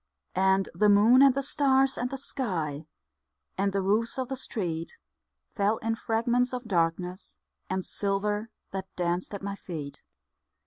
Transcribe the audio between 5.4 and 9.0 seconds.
Fell in fragments of darkness and silver That